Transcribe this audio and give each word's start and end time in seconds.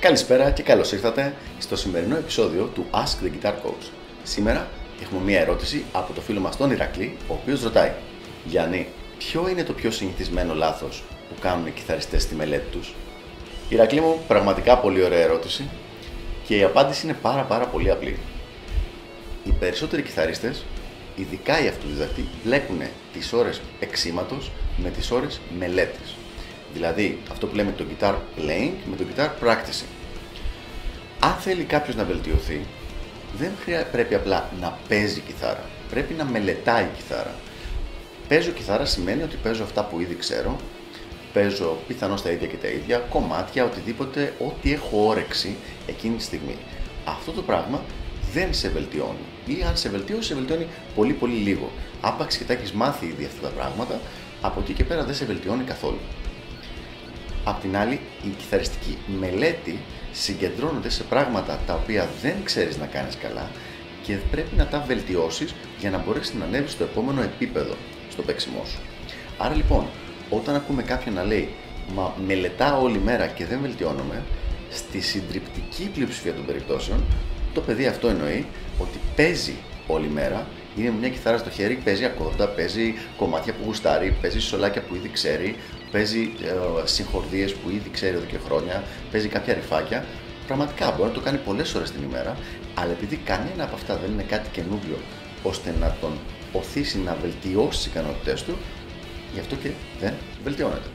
Καλησπέρα 0.00 0.50
και 0.50 0.62
καλώς 0.62 0.92
ήρθατε 0.92 1.34
στο 1.58 1.76
σημερινό 1.76 2.16
επεισόδιο 2.16 2.70
του 2.74 2.86
Ask 2.90 3.24
the 3.24 3.28
Guitar 3.28 3.52
Coach. 3.52 3.90
Σήμερα 4.22 4.68
έχουμε 5.02 5.20
μία 5.20 5.40
ερώτηση 5.40 5.84
από 5.92 6.12
το 6.12 6.20
φίλο 6.20 6.40
μας 6.40 6.56
τον 6.56 6.70
Ηρακλή, 6.70 7.16
ο 7.28 7.32
οποίος 7.32 7.62
ρωτάει: 7.62 7.92
Γιάννη, 8.44 8.86
ποιο 9.18 9.48
είναι 9.48 9.64
το 9.64 9.72
πιο 9.72 9.90
συνηθισμένο 9.90 10.54
λάθος 10.54 11.02
που 11.28 11.34
κάνουν 11.40 11.66
οι 11.66 11.70
κιθαριστές 11.70 12.22
στη 12.22 12.34
μελέτη 12.34 12.70
τους; 12.70 12.94
Ηρακλή 13.68 14.00
μου, 14.00 14.20
πραγματικά 14.28 14.78
πολύ 14.78 15.02
ωραία 15.02 15.20
ερώτηση 15.20 15.68
και 16.46 16.56
η 16.56 16.62
απάντηση 16.62 17.06
είναι 17.06 17.16
πάρα 17.22 17.42
πάρα 17.42 17.66
πολύ 17.66 17.90
απλή. 17.90 18.18
Οι 19.44 19.52
περισσότεροι 19.58 20.02
κιθαρίστες, 20.02 20.64
ειδικά 21.16 21.64
οι 21.64 21.68
αυτοδιδακτοί, 21.68 22.28
βλέπουν 22.44 22.80
τις 23.12 23.32
ώρες 23.32 23.60
εξήματος 23.80 24.50
με 24.76 24.90
τις 24.90 25.10
ώρες 25.10 25.40
μελέτης. 25.58 26.14
Δηλαδή 26.72 27.18
αυτό 27.30 27.46
που 27.46 27.54
λέμε 27.54 27.72
το 27.76 27.84
guitar 27.90 28.14
playing 28.14 28.72
με 28.84 28.96
το 28.96 29.04
guitar 29.14 29.28
practicing. 29.46 29.88
Αν 31.20 31.32
θέλει 31.32 31.62
κάποιος 31.62 31.96
να 31.96 32.04
βελτιωθεί, 32.04 32.60
δεν 33.38 33.50
πρέπει 33.92 34.14
απλά 34.14 34.50
να 34.60 34.78
παίζει 34.88 35.20
κιθάρα. 35.20 35.64
Πρέπει 35.90 36.14
να 36.14 36.24
μελετάει 36.24 36.86
κιθάρα. 36.96 37.34
Παίζω 38.28 38.50
κιθάρα 38.50 38.84
σημαίνει 38.84 39.22
ότι 39.22 39.36
παίζω 39.42 39.62
αυτά 39.62 39.84
που 39.84 40.00
ήδη 40.00 40.14
ξέρω, 40.14 40.56
παίζω 41.32 41.78
πιθανώς 41.88 42.22
τα 42.22 42.30
ίδια 42.30 42.46
και 42.46 42.56
τα 42.56 42.68
ίδια, 42.68 42.98
κομμάτια, 42.98 43.64
οτιδήποτε, 43.64 44.34
ό,τι 44.38 44.72
έχω 44.72 45.06
όρεξη 45.06 45.56
εκείνη 45.86 46.16
τη 46.16 46.22
στιγμή. 46.22 46.56
Αυτό 47.04 47.32
το 47.32 47.42
πράγμα 47.42 47.82
δεν 48.32 48.54
σε 48.54 48.68
βελτιώνει. 48.68 49.24
Ή 49.46 49.64
αν 49.68 49.76
σε 49.76 49.88
βελτιώσει, 49.88 50.22
σε 50.22 50.34
βελτιώνει 50.34 50.66
πολύ 50.94 51.12
πολύ 51.12 51.34
λίγο. 51.34 51.70
Άπαξ 52.00 52.36
και 52.36 52.44
τα 52.44 52.52
έχεις 52.52 52.72
μάθει 52.72 53.06
ήδη 53.06 53.24
αυτά 53.24 53.40
τα 53.40 53.48
πράγματα, 53.48 54.00
από 54.40 54.60
εκεί 54.60 54.72
και 54.72 54.84
πέρα 54.84 55.04
δεν 55.04 55.14
σε 55.14 55.24
βελτιώνει 55.24 55.64
καθόλου. 55.64 55.98
Απ' 57.50 57.60
την 57.60 57.76
άλλη, 57.76 58.00
η 58.22 58.28
κιθαριστική 58.38 58.98
μελέτη 59.20 59.78
συγκεντρώνεται 60.12 60.88
σε 60.88 61.02
πράγματα 61.02 61.60
τα 61.66 61.74
οποία 61.74 62.08
δεν 62.22 62.34
ξέρεις 62.44 62.78
να 62.78 62.86
κάνεις 62.86 63.16
καλά 63.16 63.50
και 64.02 64.16
πρέπει 64.30 64.56
να 64.56 64.66
τα 64.66 64.84
βελτιώσεις 64.86 65.54
για 65.78 65.90
να 65.90 65.98
μπορέσεις 65.98 66.34
να 66.34 66.44
ανέβεις 66.44 66.72
στο 66.72 66.84
επόμενο 66.84 67.22
επίπεδο 67.22 67.74
στο 68.10 68.22
παίξιμό 68.22 68.64
σου. 68.64 68.78
Άρα 69.38 69.54
λοιπόν, 69.54 69.86
όταν 70.30 70.54
ακούμε 70.54 70.82
κάποιον 70.82 71.14
να 71.14 71.24
λέει 71.24 71.48
«Μα 71.94 72.14
μελετάω 72.26 72.82
όλη 72.82 72.98
μέρα 72.98 73.26
και 73.26 73.46
δεν 73.46 73.60
βελτιώνομαι», 73.60 74.22
στη 74.70 75.00
συντριπτική 75.00 75.90
πλειοψηφία 75.94 76.34
των 76.34 76.46
περιπτώσεων, 76.46 77.04
το 77.54 77.60
παιδί 77.60 77.86
αυτό 77.86 78.08
εννοεί 78.08 78.46
ότι 78.78 78.98
παίζει 79.16 79.54
όλη 79.86 80.08
μέρα, 80.08 80.46
είναι 80.76 80.92
μια 81.00 81.08
κιθάρα 81.08 81.38
στο 81.38 81.50
χέρι, 81.50 81.74
παίζει 81.74 82.04
ακόρτα, 82.04 82.48
παίζει 82.48 82.94
κομμάτια 83.16 83.52
που 83.52 83.62
γουστάρει, 83.64 84.16
παίζει 84.20 84.40
σολάκια 84.40 84.82
που 84.82 84.94
ήδη 84.94 85.08
ξέρει, 85.08 85.56
παίζει 85.92 86.32
ε, 86.44 86.86
συγχορδίες 86.86 87.54
που 87.54 87.70
ήδη 87.70 87.90
ξέρει 87.90 88.16
εδώ 88.16 88.24
και 88.24 88.38
χρόνια, 88.46 88.82
παίζει 89.12 89.28
κάποια 89.28 89.54
ρηφάκια. 89.54 90.04
Πραγματικά 90.46 90.90
μπορεί 90.90 91.08
να 91.08 91.14
το 91.14 91.20
κάνει 91.20 91.38
πολλές 91.38 91.74
ώρες 91.74 91.90
την 91.90 92.02
ημέρα, 92.02 92.36
αλλά 92.74 92.90
επειδή 92.90 93.16
κανένα 93.16 93.64
από 93.64 93.74
αυτά 93.74 93.96
δεν 93.96 94.10
είναι 94.12 94.22
κάτι 94.22 94.48
καινούριο 94.50 94.96
ώστε 95.42 95.74
να 95.80 95.96
τον 96.00 96.12
οθήσει 96.52 96.98
να 96.98 97.16
βελτιώσει 97.20 97.78
τις 97.78 97.86
ικανότητές 97.86 98.42
του, 98.42 98.56
γι' 99.34 99.40
αυτό 99.40 99.54
και 99.54 99.70
δεν 100.00 100.12
βελτιώνεται. 100.44 100.88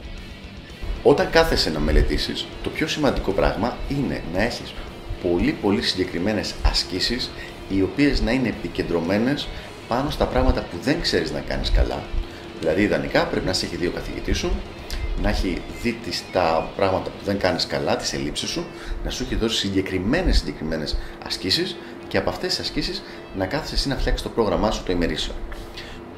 Όταν 1.02 1.30
κάθεσαι 1.30 1.70
να 1.70 1.78
μελετήσεις, 1.78 2.46
το 2.62 2.70
πιο 2.70 2.86
σημαντικό 2.86 3.32
πράγμα 3.32 3.76
είναι 3.88 4.22
να 4.34 4.42
έχεις 4.42 4.74
πολύ 5.22 5.52
πολύ 5.52 5.82
συγκεκριμένες 5.82 6.54
ασκήσεις 6.62 7.30
οι 7.68 7.82
οποίες 7.82 8.20
να 8.20 8.30
είναι 8.30 8.48
επικεντρωμένες 8.48 9.48
πάνω 9.88 10.10
στα 10.10 10.24
πράγματα 10.24 10.60
που 10.60 10.76
δεν 10.82 11.00
ξέρεις 11.00 11.32
να 11.32 11.40
κάνεις 11.40 11.70
καλά. 11.70 12.02
Δηλαδή, 12.60 12.82
ιδανικά 12.82 13.26
πρέπει 13.26 13.46
να 13.46 13.52
σε 13.52 13.66
έχει 13.66 13.76
δει 13.76 13.86
ο 13.86 13.90
καθηγητής 13.90 14.38
σου, 14.38 14.52
να 15.22 15.28
έχει 15.28 15.62
δει 15.82 15.92
τις, 16.04 16.22
τα 16.32 16.68
πράγματα 16.76 17.10
που 17.10 17.24
δεν 17.24 17.38
κάνεις 17.38 17.66
καλά, 17.66 17.96
τις 17.96 18.12
ελλείψεις 18.12 18.48
σου, 18.48 18.66
να 19.04 19.10
σου 19.10 19.22
έχει 19.22 19.34
δώσει 19.34 19.56
συγκεκριμένες, 19.56 20.36
συγκεκριμένες 20.36 20.96
ασκήσεις 21.26 21.76
και 22.08 22.18
από 22.18 22.30
αυτές 22.30 22.48
τις 22.48 22.58
ασκήσεις 22.58 23.02
να 23.36 23.46
κάθεσαι 23.46 23.74
εσύ 23.74 23.88
να 23.88 23.96
φτιάξεις 23.96 24.22
το 24.22 24.28
πρόγραμμά 24.28 24.70
σου 24.70 24.82
το 24.82 24.92
ημερήσιο. 24.92 25.32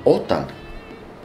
Όταν 0.02 0.46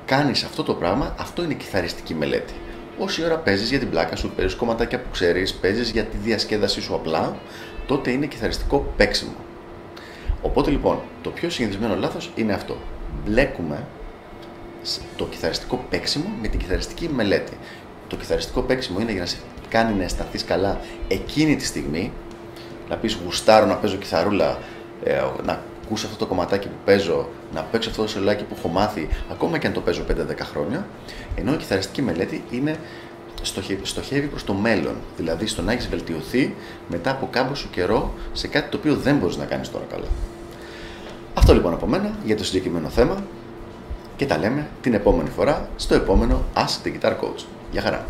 κάνεις 0.06 0.44
αυτό 0.44 0.64
το 0.64 0.74
πράγμα, 0.74 1.16
αυτό 1.20 1.44
είναι 1.44 1.54
κιθαριστική 1.54 2.14
μελέτη. 2.14 2.54
Όση 2.98 3.24
ώρα 3.24 3.38
παίζεις 3.38 3.70
για 3.70 3.80
την 3.80 3.90
πλάκα 3.90 4.16
σου, 4.16 4.32
παίζεις 4.36 4.56
κομματάκια 4.56 5.00
που 5.00 5.10
ξέρεις, 5.12 5.54
παίζεις 5.54 5.90
για 5.90 6.04
τη 6.04 6.18
διασκέδασή 6.18 6.82
σου 6.82 6.96
απλά, 6.96 7.38
τότε 7.88 8.12
είναι 8.12 8.26
κιθαριστικό 8.26 8.94
παίξιμο. 8.98 9.36
Οπότε 10.42 10.72
λοιπόν, 10.72 11.00
το 11.22 11.30
πιο 11.30 11.50
συνηθισμένο 11.50 11.96
λάθος 11.96 12.32
είναι 12.36 12.54
αυτό. 12.54 12.78
Μπλέκουμε 13.26 13.88
το 15.16 15.26
κιθαριστικό 15.26 15.86
παίξιμο 15.90 16.26
με 16.42 16.48
την 16.48 16.60
κιθαριστική 16.60 17.10
μελέτη. 17.10 17.58
Το 18.08 18.16
κιθαριστικό 18.16 18.62
παίξιμο 18.62 19.00
είναι 19.00 19.12
για 19.12 19.22
να 19.22 19.28
σε 19.28 19.38
κάνει 19.70 19.98
να 19.98 20.04
αισθανθείς 20.04 20.44
καλά 20.44 20.80
εκείνη 21.08 21.56
τη 21.56 21.66
στιγμή, 21.66 22.12
να 22.90 22.96
πεις 22.96 23.18
γουστάρω 23.26 23.66
να 23.66 23.76
παίζω 23.76 23.96
κιθαρούλα, 23.96 24.58
ε, 25.04 25.22
να 25.44 25.62
ακούσω 25.84 26.06
αυτό 26.06 26.18
το 26.18 26.26
κομματάκι 26.26 26.68
που 26.68 26.76
παίζω, 26.86 27.30
να 27.54 27.62
παίξω 27.62 27.90
αυτό 27.90 28.02
το 28.02 28.08
σελάκι 28.08 28.44
που 28.44 28.56
έχω 28.58 28.68
μάθει, 28.68 29.08
ακόμα 29.32 29.58
και 29.58 29.68
αν 29.68 29.74
το 29.74 29.82
παίζω 29.82 30.04
5-10 30.04 30.44
χρόνια. 30.44 30.88
Ενώ 31.36 31.54
η 31.54 31.58
κιθαριστική 31.58 32.02
μελέτη 32.02 32.44
είναι 32.52 32.78
στοχεύει 33.82 34.28
προς 34.28 34.44
το 34.44 34.54
μέλλον. 34.54 34.96
Δηλαδή 35.18 35.48
στο 35.48 35.62
να 35.62 35.72
έχεις 35.72 35.88
βελτιωθεί 35.90 36.56
μετά 36.88 37.12
από 37.12 37.28
κάμποσο 37.32 37.68
καιρό 37.72 38.14
σε 38.34 38.48
κάτι 38.48 38.70
το 38.70 38.78
οποίο 38.78 38.96
δεν 38.96 39.16
μπορείς 39.16 39.38
να 39.38 39.46
κάνεις 39.46 39.72
τώρα 39.72 39.86
καλά. 39.90 40.08
Αυτό 41.34 41.54
λοιπόν 41.54 41.74
από 41.74 41.88
μένα 41.88 42.12
για 42.26 42.38
το 42.38 42.44
συγκεκριμένο 42.44 42.90
θέμα 42.90 43.24
και 44.16 44.26
τα 44.26 44.38
λέμε 44.38 44.68
την 44.82 44.94
επόμενη 44.94 45.30
φορά 45.30 45.70
στο 45.76 45.96
επόμενο 45.96 46.44
Ask 46.56 46.88
the 46.88 46.92
Guitar 46.92 47.12
Coach. 47.12 47.46
Γεια 47.72 47.82
χαρά! 47.82 48.06